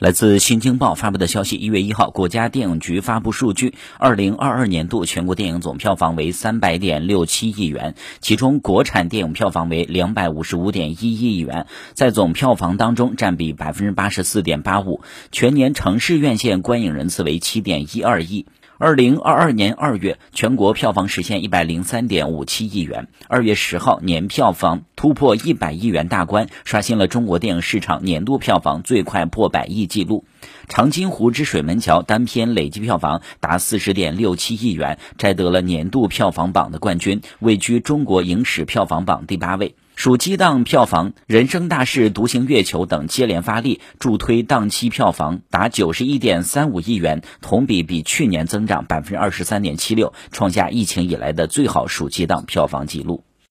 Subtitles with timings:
[0.00, 15.02] 来自《新京报》发布的消息，一月一号，国家电影局发布数据，二零二二年度全国电影总票房为三百点六七亿元，其中国产电影票房为两百五十五点一一亿元，在总票房当中占比百分之八十四点八五，
[15.32, 18.46] 全年城市院线观影人次为七点一二亿。
[18.82, 23.08] 二零二二年二月，全国票房实现一百零三点五七亿元。
[23.28, 30.24] 二月十号，年票房突破一百亿元大关，刷新了中国电影市场年度票房最快破百亿纪录。
[30.66, 39.74] 《长津湖之水门桥》单片累计票房达四十点六七亿元，摘得了年度票房榜的冠军，位居中国影史票房榜第八位。
[40.02, 53.24] 暑期档票房，《人生大事》《独行月球》等接连发力，助推档期票房达九十一点三五亿元，同比比去年增长百分之二十三点七六，创下疫情以来的最好暑期档票房纪录。